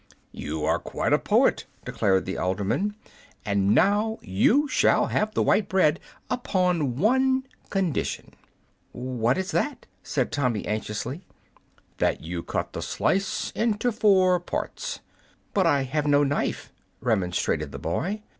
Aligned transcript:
"You 0.31 0.65
are 0.65 0.79
quite 0.79 1.13
a 1.13 1.19
poet," 1.19 1.67
declared 1.85 2.25
the 2.25 2.35
alderman; 2.35 2.95
"and 3.45 3.75
now 3.75 4.17
you 4.23 4.67
shall 4.67 5.05
have 5.11 5.35
the 5.35 5.43
white 5.43 5.69
bread 5.69 5.99
upon 6.27 6.95
one 6.95 7.43
condition." 7.69 8.33
"What 8.93 9.37
is 9.37 9.53
it?" 9.53 9.85
said 10.01 10.31
Tommy, 10.31 10.65
anxiously. 10.65 11.21
"That 11.99 12.19
you 12.21 12.41
cut 12.41 12.73
the 12.73 12.81
slice 12.81 13.51
into 13.51 13.91
four 13.91 14.39
parts." 14.39 15.01
"But 15.53 15.67
I 15.67 15.83
have 15.83 16.07
no 16.07 16.23
knife!" 16.23 16.73
remonstrated 16.99 17.71
the 17.71 17.77
boy. 17.77 18.23